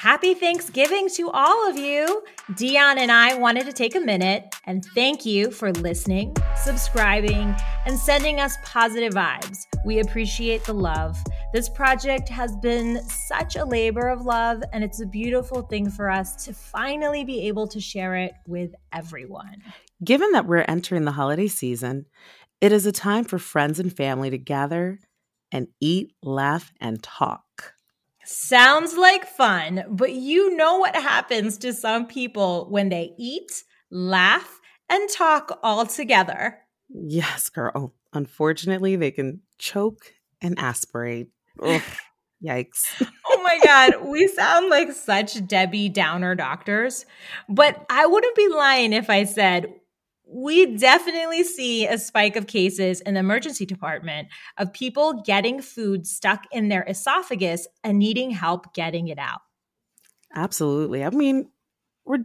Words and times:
Happy 0.00 0.32
Thanksgiving 0.32 1.10
to 1.10 1.28
all 1.28 1.68
of 1.68 1.76
you. 1.76 2.22
Dionne 2.52 2.96
and 2.96 3.12
I 3.12 3.34
wanted 3.34 3.66
to 3.66 3.72
take 3.74 3.94
a 3.94 4.00
minute 4.00 4.46
and 4.64 4.82
thank 4.94 5.26
you 5.26 5.50
for 5.50 5.72
listening, 5.72 6.34
subscribing, 6.56 7.54
and 7.84 7.98
sending 7.98 8.40
us 8.40 8.56
positive 8.64 9.12
vibes. 9.12 9.66
We 9.84 10.00
appreciate 10.00 10.64
the 10.64 10.72
love. 10.72 11.18
This 11.52 11.68
project 11.68 12.30
has 12.30 12.56
been 12.62 13.04
such 13.04 13.56
a 13.56 13.64
labor 13.66 14.08
of 14.08 14.22
love, 14.22 14.62
and 14.72 14.82
it's 14.82 15.02
a 15.02 15.06
beautiful 15.06 15.60
thing 15.60 15.90
for 15.90 16.08
us 16.08 16.46
to 16.46 16.54
finally 16.54 17.22
be 17.22 17.46
able 17.48 17.68
to 17.68 17.78
share 17.78 18.14
it 18.16 18.32
with 18.46 18.70
everyone. 18.94 19.62
Given 20.02 20.32
that 20.32 20.46
we're 20.46 20.64
entering 20.66 21.04
the 21.04 21.12
holiday 21.12 21.48
season, 21.48 22.06
it 22.62 22.72
is 22.72 22.86
a 22.86 22.92
time 22.92 23.24
for 23.24 23.38
friends 23.38 23.78
and 23.78 23.94
family 23.94 24.30
to 24.30 24.38
gather 24.38 24.98
and 25.52 25.68
eat, 25.78 26.14
laugh, 26.22 26.72
and 26.80 27.02
talk. 27.02 27.44
Sounds 28.24 28.96
like 28.96 29.24
fun, 29.26 29.84
but 29.88 30.12
you 30.12 30.56
know 30.56 30.78
what 30.78 30.94
happens 30.94 31.58
to 31.58 31.72
some 31.72 32.06
people 32.06 32.66
when 32.70 32.88
they 32.88 33.12
eat, 33.18 33.64
laugh, 33.90 34.60
and 34.88 35.08
talk 35.08 35.58
all 35.62 35.86
together. 35.86 36.58
Yes, 36.88 37.48
girl. 37.48 37.72
Oh, 37.74 37.92
unfortunately, 38.12 38.96
they 38.96 39.10
can 39.10 39.40
choke 39.58 40.12
and 40.42 40.58
aspirate. 40.58 41.28
Ugh, 41.62 41.82
yikes. 42.44 42.82
oh 43.26 43.42
my 43.42 43.58
God. 43.64 44.06
We 44.06 44.26
sound 44.28 44.68
like 44.68 44.92
such 44.92 45.46
Debbie 45.46 45.88
Downer 45.88 46.34
doctors, 46.34 47.06
but 47.48 47.84
I 47.88 48.06
wouldn't 48.06 48.36
be 48.36 48.48
lying 48.48 48.92
if 48.92 49.08
I 49.08 49.24
said 49.24 49.72
we 50.32 50.76
definitely 50.76 51.42
see 51.42 51.86
a 51.86 51.98
spike 51.98 52.36
of 52.36 52.46
cases 52.46 53.00
in 53.00 53.14
the 53.14 53.20
emergency 53.20 53.66
department 53.66 54.28
of 54.58 54.72
people 54.72 55.22
getting 55.26 55.60
food 55.60 56.06
stuck 56.06 56.44
in 56.52 56.68
their 56.68 56.84
esophagus 56.84 57.66
and 57.82 57.98
needing 57.98 58.30
help 58.30 58.72
getting 58.72 59.08
it 59.08 59.18
out. 59.18 59.40
Absolutely. 60.34 61.04
I 61.04 61.10
mean, 61.10 61.50
we're 62.04 62.18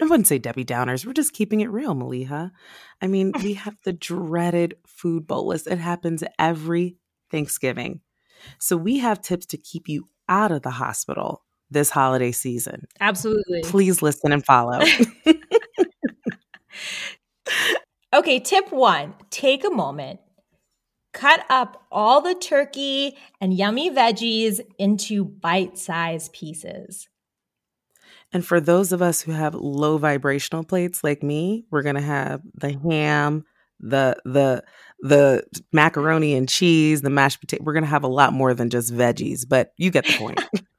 I 0.00 0.06
wouldn't 0.06 0.26
say 0.26 0.38
Debbie 0.38 0.64
Downers. 0.64 1.06
We're 1.06 1.12
just 1.12 1.34
keeping 1.34 1.60
it 1.60 1.70
real, 1.70 1.94
Maleeha. 1.94 2.50
I 3.00 3.06
mean, 3.06 3.32
we 3.42 3.54
have 3.54 3.76
the 3.84 3.92
dreaded 3.92 4.74
food 4.86 5.26
bolus. 5.26 5.66
It 5.66 5.78
happens 5.78 6.24
every 6.38 6.96
Thanksgiving. 7.30 8.00
So 8.58 8.76
we 8.76 8.98
have 8.98 9.22
tips 9.22 9.46
to 9.46 9.56
keep 9.56 9.88
you 9.88 10.08
out 10.28 10.50
of 10.50 10.62
the 10.62 10.70
hospital 10.70 11.44
this 11.70 11.90
holiday 11.90 12.32
season. 12.32 12.86
Absolutely. 13.00 13.62
Please 13.62 14.02
listen 14.02 14.32
and 14.32 14.44
follow. 14.44 14.80
Okay, 18.24 18.40
tip 18.40 18.72
one 18.72 19.12
take 19.28 19.66
a 19.66 19.70
moment, 19.70 20.18
cut 21.12 21.44
up 21.50 21.84
all 21.92 22.22
the 22.22 22.34
turkey 22.34 23.18
and 23.38 23.52
yummy 23.52 23.90
veggies 23.90 24.60
into 24.78 25.26
bite 25.26 25.76
sized 25.76 26.32
pieces. 26.32 27.06
And 28.32 28.42
for 28.42 28.60
those 28.60 28.92
of 28.92 29.02
us 29.02 29.20
who 29.20 29.32
have 29.32 29.54
low 29.54 29.98
vibrational 29.98 30.64
plates 30.64 31.04
like 31.04 31.22
me, 31.22 31.66
we're 31.70 31.82
going 31.82 31.96
to 31.96 32.00
have 32.00 32.40
the 32.54 32.72
ham, 32.72 33.44
the 33.78 34.16
the 34.24 34.64
the 35.00 35.44
macaroni 35.70 36.32
and 36.32 36.48
cheese, 36.48 37.02
the 37.02 37.10
mashed 37.10 37.40
potato. 37.40 37.62
We're 37.62 37.74
going 37.74 37.84
to 37.84 37.90
have 37.90 38.04
a 38.04 38.08
lot 38.08 38.32
more 38.32 38.54
than 38.54 38.70
just 38.70 38.90
veggies, 38.90 39.46
but 39.46 39.74
you 39.76 39.90
get 39.90 40.06
the 40.06 40.16
point. 40.16 40.42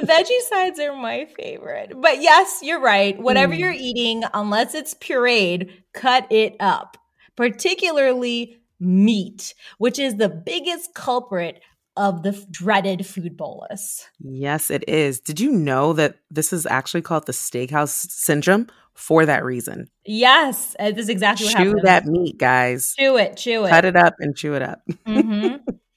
the 0.00 0.06
veggie 0.06 0.48
sides 0.48 0.78
are 0.78 0.94
my 0.94 1.26
favorite. 1.26 1.92
But 2.00 2.22
yes, 2.22 2.60
you're 2.62 2.80
right. 2.80 3.18
Whatever 3.18 3.54
mm. 3.54 3.58
you're 3.58 3.72
eating, 3.72 4.24
unless 4.34 4.74
it's 4.74 4.94
pureed, 4.94 5.70
cut 5.92 6.26
it 6.30 6.56
up. 6.60 6.96
Particularly 7.36 8.58
meat, 8.80 9.54
which 9.78 9.98
is 9.98 10.16
the 10.16 10.28
biggest 10.28 10.94
culprit 10.94 11.60
of 11.96 12.22
the 12.22 12.46
dreaded 12.50 13.06
food 13.06 13.36
bolus. 13.36 14.08
Yes, 14.20 14.70
it 14.70 14.88
is. 14.88 15.20
Did 15.20 15.40
you 15.40 15.50
know 15.50 15.92
that 15.94 16.16
this 16.30 16.52
is 16.52 16.64
actually 16.66 17.02
called 17.02 17.26
the 17.26 17.32
steakhouse 17.32 18.10
syndrome 18.10 18.68
for 18.94 19.26
that 19.26 19.44
reason? 19.44 19.88
Yes, 20.04 20.76
this 20.78 20.96
is 20.96 21.08
exactly 21.08 21.46
what 21.46 21.56
happens. 21.56 21.74
chew 21.74 21.80
that 21.82 22.06
meat, 22.06 22.38
guys. 22.38 22.94
Chew 22.98 23.16
it, 23.16 23.36
chew 23.36 23.64
it. 23.64 23.70
Cut 23.70 23.84
it 23.84 23.96
up 23.96 24.14
and 24.20 24.36
chew 24.36 24.54
it 24.54 24.62
up. 24.62 24.80
Mm-hmm. 25.06 25.56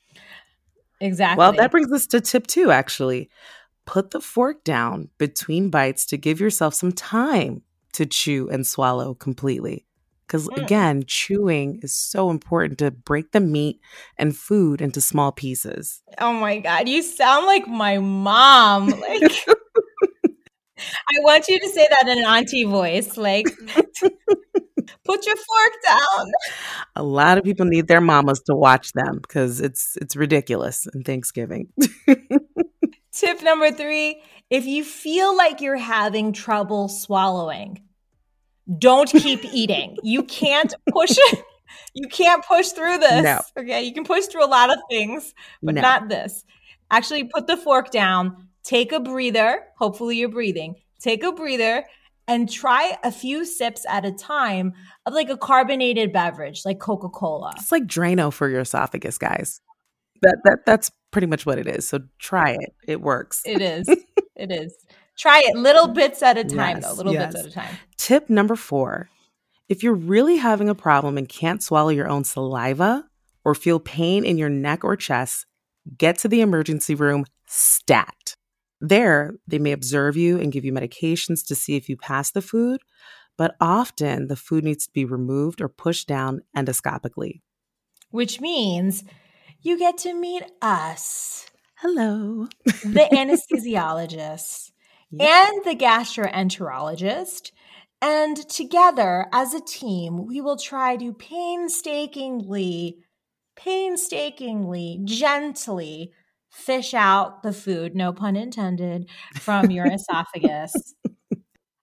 Exactly. 1.02 1.40
Well, 1.40 1.54
that 1.54 1.72
brings 1.72 1.92
us 1.92 2.06
to 2.08 2.22
tip 2.22 2.48
two, 2.48 2.72
actually. 2.72 3.30
Put 3.86 4.12
the 4.12 4.22
fork 4.22 4.64
down 4.64 5.10
between 5.18 5.70
bites 5.70 6.06
to 6.08 6.18
give 6.18 6.40
yourself 6.40 6.74
some 6.74 6.92
time 6.92 7.64
to 7.94 8.06
chew 8.06 8.50
and 8.50 8.66
swallow 8.66 9.14
completely. 9.14 9.86
Because 10.32 10.48
mm. 10.48 10.64
again, 10.64 11.04
chewing 11.06 11.80
is 11.84 11.94
so 11.94 12.30
important 12.30 12.80
to 12.80 12.92
break 12.92 13.32
the 13.32 13.42
meat 13.42 13.82
and 14.18 14.36
food 14.36 14.82
into 14.82 15.02
small 15.02 15.32
pieces. 15.32 16.02
Oh 16.20 16.32
my 16.32 16.60
God. 16.60 16.88
You 16.88 17.02
sound 17.02 17.48
like 17.48 17.68
my 17.68 17.98
mom. 17.98 18.88
Like, 18.92 19.24
I 20.78 21.20
want 21.20 21.48
you 21.50 21.60
to 21.60 21.70
say 21.70 21.86
that 21.90 22.08
in 22.08 22.20
an 22.20 22.26
auntie 22.26 22.64
voice. 22.64 23.18
Like, 23.18 23.46
put 25.06 25.26
your 25.26 25.36
fork 25.36 25.74
down. 25.86 26.32
A 26.96 27.04
lot 27.04 27.38
of 27.38 27.44
people 27.44 27.66
need 27.66 27.88
their 27.88 28.02
mamas 28.02 28.42
to 28.46 28.56
watch 28.56 28.94
them 28.94 29.20
because 29.22 29.60
it's 29.60 29.98
it's 29.98 30.16
ridiculous 30.16 30.88
in 30.94 31.04
Thanksgiving. 31.04 31.68
Tip 33.22 33.44
number 33.44 33.72
three: 33.72 34.24
if 34.50 34.66
you 34.66 34.84
feel 34.84 35.38
like 35.38 35.62
you're 35.62 35.78
having 35.78 36.34
trouble 36.34 36.90
swallowing, 36.90 37.84
don't 38.80 39.08
keep 39.08 39.46
eating. 39.54 39.98
You 40.02 40.24
can't 40.24 40.74
push 40.90 41.12
it. 41.16 41.46
You 41.94 42.08
can't 42.08 42.46
push 42.46 42.70
through 42.70 42.98
this. 43.00 43.24
No. 43.24 43.42
Okay, 43.58 43.84
you 43.84 43.94
can 43.94 44.04
push 44.04 44.26
through 44.26 44.46
a 44.46 44.48
lot 44.48 44.72
of 44.72 44.80
things, 44.90 45.34
but 45.62 45.76
no. 45.76 45.82
not 45.82 46.10
this. 46.10 46.44
Actually, 46.90 47.26
put 47.26 47.48
the 47.48 47.58
fork 47.58 47.92
down. 47.92 48.48
Take 48.64 48.92
a 48.92 49.00
breather. 49.00 49.64
Hopefully, 49.78 50.18
you're 50.18 50.30
breathing. 50.30 50.76
Take 51.00 51.24
a 51.24 51.32
breather 51.32 51.86
and 52.28 52.50
try 52.50 52.98
a 53.04 53.12
few 53.12 53.46
sips 53.46 53.86
at 53.90 54.06
a 54.06 54.12
time 54.12 54.74
of 55.06 55.14
like 55.14 55.30
a 55.30 55.38
carbonated 55.38 56.14
beverage 56.14 56.64
like 56.66 56.80
Coca-Cola. 56.80 57.54
It's 57.58 57.72
like 57.72 57.84
Drano 57.84 58.32
for 58.32 58.48
your 58.48 58.62
esophagus, 58.62 59.18
guys. 59.18 59.62
That 60.22 60.38
that 60.46 60.66
that's 60.66 60.92
pretty 61.12 61.28
much 61.28 61.46
what 61.46 61.60
it 61.60 61.68
is. 61.68 61.88
So 61.88 62.00
try 62.20 62.52
it. 62.52 62.74
It 62.88 63.02
works. 63.02 63.42
It 63.46 63.62
is. 63.62 63.88
it 64.36 64.52
is. 64.52 64.74
Try 65.18 65.42
it 65.46 65.56
little 65.56 65.88
bits 65.88 66.24
at 66.24 66.38
a 66.38 66.44
time 66.44 66.78
yes, 66.78 66.86
though, 66.86 66.94
little 66.94 67.14
yes. 67.14 67.34
bits 67.34 67.46
at 67.46 67.52
a 67.52 67.54
time. 67.54 67.78
Tip 67.98 68.30
number 68.30 68.56
4. 68.56 69.10
If 69.70 69.84
you're 69.84 69.94
really 69.94 70.38
having 70.38 70.68
a 70.68 70.76
problem 70.76 71.18
and 71.18 71.30
can't 71.30 71.62
swallow 71.62 71.90
your 71.90 72.10
own 72.10 72.24
saliva 72.24 73.06
or 73.46 73.56
feel 73.56 73.80
pain 73.80 74.26
in 74.26 74.38
your 74.38 74.50
neck 74.50 74.84
or 74.84 74.96
chest, 74.96 75.46
get 75.98 76.18
to 76.20 76.28
the 76.28 76.42
emergency 76.42 76.96
room 76.96 77.26
stat. 77.48 78.36
There, 78.80 79.36
they 79.48 79.60
may 79.60 79.74
observe 79.74 80.18
you 80.18 80.40
and 80.40 80.52
give 80.52 80.66
you 80.66 80.74
medications 80.74 81.46
to 81.48 81.56
see 81.56 81.76
if 81.76 81.88
you 81.88 81.98
pass 81.98 82.32
the 82.32 82.42
food, 82.42 82.82
but 83.38 83.56
often 83.62 84.28
the 84.28 84.36
food 84.36 84.64
needs 84.64 84.86
to 84.88 84.92
be 84.92 85.06
removed 85.06 85.62
or 85.62 85.70
pushed 85.70 86.08
down 86.08 86.42
endoscopically. 86.58 87.42
Which 88.10 88.42
means 88.42 89.04
you 89.62 89.78
get 89.78 89.98
to 90.00 90.14
meet 90.14 90.44
us. 90.62 91.50
Hello. 91.76 92.48
the 92.66 93.08
anesthesiologist 93.12 94.72
and 95.20 95.64
the 95.66 95.76
gastroenterologist. 95.76 97.52
And 98.02 98.50
together 98.50 99.28
as 99.32 99.54
a 99.54 99.62
team, 99.62 100.26
we 100.26 100.42
will 100.42 100.58
try 100.58 100.98
to 100.98 101.14
painstakingly, 101.14 102.98
painstakingly, 103.56 105.02
gently 105.04 106.12
fish 106.50 106.94
out 106.94 107.44
the 107.44 107.54
food, 107.54 107.96
no 107.96 108.12
pun 108.12 108.36
intended, 108.36 109.08
from 109.40 109.70
your 109.70 109.86
esophagus. 109.92 110.74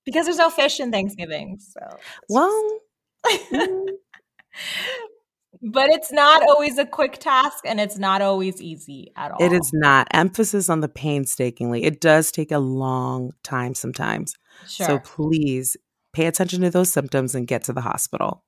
Because 0.05 0.27
there's 0.27 0.39
no 0.39 0.51
fish 0.51 0.81
in 0.81 0.91
Thanksgiving. 0.91 1.59
So 1.61 1.81
well 2.29 2.81
mm, 3.27 3.88
but 5.63 5.91
it's 5.91 6.13
not 6.13 6.43
always 6.49 6.79
a 6.79 6.87
quick 6.87 7.19
task 7.19 7.65
and 7.65 7.81
it's 7.81 7.99
not 7.99 8.23
always 8.23 8.61
easy 8.61 9.13
at 9.17 9.31
all. 9.31 9.39
It 9.41 9.53
is 9.53 9.71
not. 9.73 10.09
Emphasis 10.13 10.69
on 10.69 10.81
the 10.81 10.89
painstakingly. 10.89 11.85
It 11.85 12.01
does 12.01 12.31
take 12.31 12.53
a 12.53 12.59
long 12.59 13.33
time 13.43 13.75
sometimes. 13.75 14.35
Sure. 14.67 14.87
So 14.87 14.99
please 15.01 15.77
pay 16.13 16.27
attention 16.27 16.63
to 16.63 16.71
those 16.71 16.93
symptoms 16.93 17.35
and 17.35 17.47
get 17.47 17.65
to 17.65 17.73
the 17.73 17.81
hospital. 17.81 18.45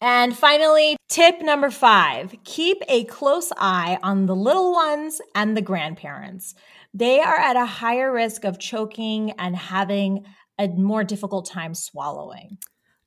And 0.00 0.36
finally, 0.36 0.96
tip 1.08 1.40
number 1.40 1.70
five 1.70 2.34
keep 2.44 2.78
a 2.88 3.04
close 3.04 3.52
eye 3.56 3.98
on 4.02 4.26
the 4.26 4.36
little 4.36 4.72
ones 4.72 5.20
and 5.34 5.56
the 5.56 5.62
grandparents. 5.62 6.54
They 6.92 7.20
are 7.20 7.36
at 7.36 7.56
a 7.56 7.64
higher 7.64 8.12
risk 8.12 8.44
of 8.44 8.58
choking 8.58 9.32
and 9.32 9.56
having 9.56 10.26
a 10.58 10.68
more 10.68 11.04
difficult 11.04 11.46
time 11.46 11.74
swallowing. 11.74 12.58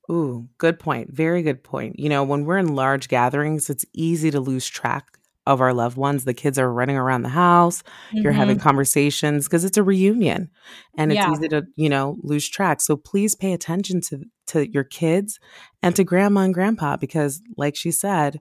Ooh, 0.09 0.48
good 0.57 0.80
point. 0.80 1.12
Very 1.12 1.42
good 1.42 1.63
point. 1.63 2.00
You 2.00 2.09
know, 2.09 2.24
when 2.24 2.45
we're 2.45 2.57
in 2.57 2.75
large 2.75 3.09
gatherings, 3.09 3.69
it's 3.69 3.86
easy 3.94 4.31
to 4.31 4.39
lose 4.39 4.68
track 4.68 5.18
of 5.45 5.62
our 5.62 5.74
loved 5.74 5.98
ones. 5.98 6.25
The 6.25 6.33
kids 6.33 6.59
are 6.59 6.71
running 6.71 6.98
around 6.98 7.21
the 7.21 7.30
house, 7.30 7.81
mm-hmm. 7.81 8.18
you're 8.19 8.33
having 8.33 8.59
conversations 8.59 9.48
because 9.48 9.63
it's 9.63 9.77
a 9.77 9.83
reunion 9.83 10.50
and 10.98 11.12
it's 11.12 11.18
yeah. 11.18 11.31
easy 11.31 11.48
to, 11.50 11.63
you 11.75 11.89
know, 11.89 12.18
lose 12.21 12.48
track. 12.48 12.81
So 12.81 12.98
please 12.98 13.33
pay 13.33 13.54
attention 13.54 14.01
to 14.01 14.24
to 14.48 14.71
your 14.71 14.83
kids 14.83 15.39
and 15.81 15.95
to 15.95 16.04
grandma 16.04 16.42
and 16.42 16.54
grandpa 16.54 16.98
because 16.98 17.42
like 17.57 17.75
she 17.75 17.92
said, 17.92 18.39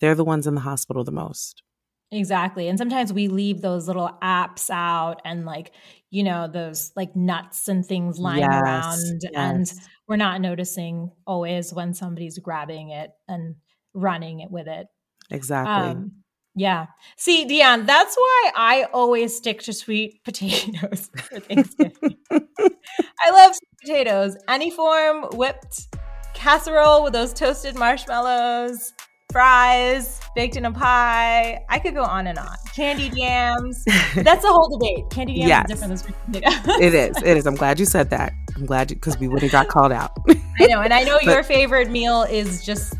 they're 0.00 0.14
the 0.14 0.24
ones 0.24 0.46
in 0.46 0.54
the 0.54 0.62
hospital 0.62 1.04
the 1.04 1.12
most. 1.12 1.62
Exactly. 2.12 2.68
And 2.68 2.78
sometimes 2.78 3.12
we 3.12 3.28
leave 3.28 3.62
those 3.62 3.88
little 3.88 4.10
apps 4.22 4.70
out 4.70 5.20
and 5.24 5.44
like, 5.44 5.72
you 6.10 6.22
know, 6.22 6.48
those 6.48 6.92
like 6.94 7.16
nuts 7.16 7.68
and 7.68 7.84
things 7.84 8.18
lying 8.18 8.42
yes, 8.42 8.62
around 8.62 9.20
yes. 9.22 9.32
and 9.34 9.72
we're 10.08 10.16
not 10.16 10.40
noticing 10.40 11.10
always 11.26 11.72
when 11.72 11.94
somebody's 11.94 12.38
grabbing 12.38 12.90
it 12.90 13.10
and 13.26 13.56
running 13.92 14.40
it 14.40 14.50
with 14.50 14.68
it. 14.68 14.86
Exactly. 15.30 15.90
Um, 15.90 16.12
yeah. 16.54 16.86
See, 17.18 17.44
Dionne, 17.44 17.86
that's 17.86 18.16
why 18.16 18.50
I 18.54 18.86
always 18.94 19.36
stick 19.36 19.62
to 19.62 19.72
sweet 19.72 20.20
potatoes 20.24 21.10
for 21.16 21.40
Thanksgiving. 21.40 22.16
I 22.30 23.30
love 23.30 23.54
sweet 23.54 23.80
potatoes, 23.84 24.36
any 24.48 24.70
form, 24.70 25.24
whipped, 25.34 25.88
casserole 26.34 27.02
with 27.02 27.12
those 27.12 27.34
toasted 27.34 27.76
marshmallows, 27.76 28.94
fries, 29.36 30.18
baked 30.34 30.56
in 30.56 30.64
a 30.64 30.72
pie. 30.72 31.62
I 31.68 31.78
could 31.78 31.94
go 31.94 32.02
on 32.02 32.26
and 32.26 32.38
on. 32.38 32.56
Candy 32.74 33.10
jams. 33.10 33.84
That's 34.14 34.42
a 34.42 34.48
whole 34.48 34.78
debate. 34.78 35.10
Candy 35.10 35.34
jams 35.34 35.48
yes. 35.48 35.64
is 35.64 35.68
different 35.68 35.90
than 35.90 35.98
sweet 35.98 36.16
potatoes. 36.24 36.80
it 36.80 36.94
is. 36.94 37.16
It 37.22 37.36
is. 37.36 37.46
I'm 37.46 37.54
glad 37.54 37.78
you 37.78 37.84
said 37.84 38.08
that. 38.10 38.32
I'm 38.56 38.64
glad 38.64 38.88
because 38.88 39.18
we 39.18 39.28
would 39.28 39.42
have 39.42 39.52
got 39.52 39.68
called 39.68 39.92
out. 39.92 40.10
I 40.58 40.68
know, 40.68 40.80
and 40.80 40.90
I 40.90 41.02
know 41.02 41.18
but, 41.22 41.30
your 41.30 41.42
favorite 41.42 41.90
meal 41.90 42.22
is 42.22 42.64
just 42.64 42.94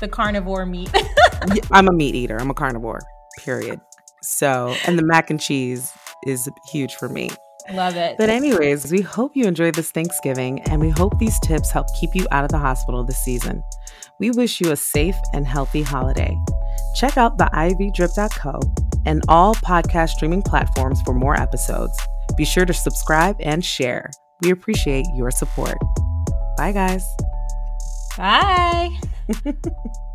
the 0.00 0.08
carnivore 0.08 0.66
meat. 0.66 0.90
I'm 1.70 1.86
a 1.86 1.92
meat 1.92 2.16
eater. 2.16 2.40
I'm 2.40 2.50
a 2.50 2.54
carnivore. 2.54 2.98
Period. 3.38 3.80
So, 4.22 4.74
and 4.84 4.98
the 4.98 5.04
mac 5.04 5.30
and 5.30 5.40
cheese 5.40 5.92
is 6.26 6.48
huge 6.72 6.96
for 6.96 7.08
me. 7.08 7.30
Love 7.72 7.94
it. 7.94 8.16
But, 8.18 8.30
anyways, 8.30 8.90
we 8.90 9.00
hope 9.00 9.36
you 9.36 9.44
enjoyed 9.44 9.76
this 9.76 9.92
Thanksgiving 9.92 10.60
and 10.62 10.80
we 10.80 10.90
hope 10.90 11.20
these 11.20 11.38
tips 11.38 11.70
help 11.70 11.86
keep 12.00 12.16
you 12.16 12.26
out 12.32 12.42
of 12.42 12.50
the 12.50 12.58
hospital 12.58 13.04
this 13.04 13.18
season. 13.18 13.62
We 14.22 14.30
wish 14.30 14.60
you 14.60 14.70
a 14.70 14.76
safe 14.76 15.16
and 15.32 15.44
healthy 15.44 15.82
holiday. 15.82 16.38
Check 16.94 17.18
out 17.18 17.38
the 17.38 17.50
ivydrip.co 17.52 18.60
and 19.04 19.20
all 19.26 19.56
podcast 19.56 20.10
streaming 20.10 20.42
platforms 20.42 21.02
for 21.02 21.12
more 21.12 21.34
episodes. 21.34 21.98
Be 22.36 22.44
sure 22.44 22.64
to 22.64 22.72
subscribe 22.72 23.34
and 23.40 23.64
share. 23.64 24.12
We 24.40 24.50
appreciate 24.50 25.06
your 25.16 25.32
support. 25.32 25.76
Bye, 26.56 26.70
guys. 26.70 27.04
Bye. 28.16 28.90